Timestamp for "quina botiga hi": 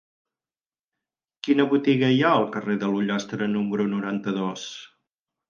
1.47-2.17